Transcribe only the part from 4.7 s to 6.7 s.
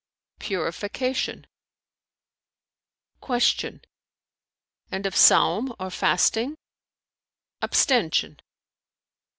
"And of Saum or fasting?"